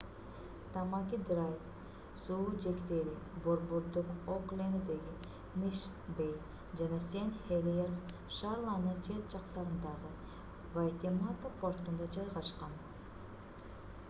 [0.75, 1.51] тамаки драйв
[2.21, 3.11] суу жээктери
[3.47, 5.11] борбордук окленддеги
[5.65, 6.31] мишн бей
[6.81, 7.99] жана сен хелиерс
[8.37, 10.15] шаарларынын чет жактарындагы
[10.79, 12.73] вайтемата портунда жайгашкан